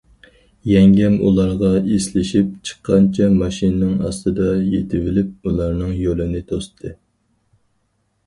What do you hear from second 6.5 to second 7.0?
توستى.